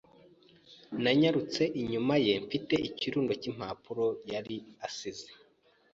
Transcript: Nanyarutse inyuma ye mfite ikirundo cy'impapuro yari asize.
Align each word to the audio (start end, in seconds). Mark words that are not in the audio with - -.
Nanyarutse 1.03 1.61
inyuma 1.81 2.15
ye 2.25 2.33
mfite 2.45 2.75
ikirundo 2.89 3.31
cy'impapuro 3.41 4.05
yari 4.31 4.55
asize. 4.87 5.27